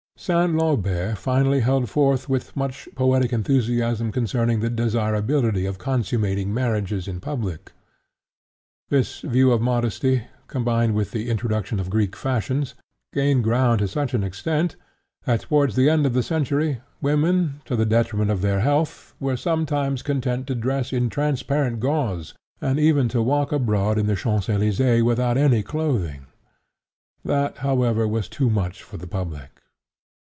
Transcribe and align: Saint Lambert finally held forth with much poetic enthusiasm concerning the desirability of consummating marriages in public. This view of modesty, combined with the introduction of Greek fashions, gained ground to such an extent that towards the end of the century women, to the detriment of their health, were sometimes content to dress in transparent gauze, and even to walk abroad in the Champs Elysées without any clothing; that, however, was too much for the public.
Saint 0.17 0.55
Lambert 0.55 1.17
finally 1.17 1.61
held 1.61 1.89
forth 1.89 2.29
with 2.29 2.55
much 2.55 2.87
poetic 2.93 3.33
enthusiasm 3.33 4.11
concerning 4.11 4.59
the 4.59 4.69
desirability 4.69 5.65
of 5.65 5.79
consummating 5.79 6.53
marriages 6.53 7.07
in 7.07 7.19
public. 7.19 7.71
This 8.89 9.21
view 9.21 9.51
of 9.51 9.63
modesty, 9.63 10.25
combined 10.45 10.93
with 10.93 11.09
the 11.09 11.27
introduction 11.27 11.79
of 11.79 11.89
Greek 11.89 12.15
fashions, 12.15 12.75
gained 13.11 13.43
ground 13.43 13.79
to 13.79 13.87
such 13.87 14.13
an 14.13 14.23
extent 14.23 14.75
that 15.25 15.39
towards 15.39 15.75
the 15.75 15.89
end 15.89 16.05
of 16.05 16.13
the 16.13 16.21
century 16.21 16.81
women, 17.01 17.59
to 17.65 17.75
the 17.75 17.83
detriment 17.85 18.29
of 18.29 18.43
their 18.43 18.59
health, 18.59 19.15
were 19.19 19.35
sometimes 19.37 20.03
content 20.03 20.45
to 20.45 20.53
dress 20.53 20.93
in 20.93 21.09
transparent 21.09 21.79
gauze, 21.79 22.35
and 22.61 22.79
even 22.79 23.09
to 23.09 23.23
walk 23.23 23.51
abroad 23.51 23.97
in 23.97 24.05
the 24.05 24.15
Champs 24.15 24.45
Elysées 24.45 25.03
without 25.03 25.35
any 25.35 25.63
clothing; 25.63 26.27
that, 27.25 27.57
however, 27.65 28.07
was 28.07 28.27
too 28.29 28.51
much 28.51 28.83
for 28.83 28.97
the 28.97 29.07
public. 29.07 29.49